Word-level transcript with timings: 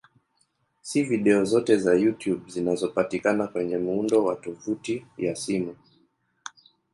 Si 0.81 1.03
video 1.03 1.45
zote 1.45 1.77
za 1.77 1.93
YouTube 1.95 2.51
zinazopatikana 2.51 3.47
kwenye 3.47 3.77
muundo 3.77 4.23
wa 4.23 4.35
tovuti 4.35 5.05
ya 5.17 5.35
simu. 5.35 5.75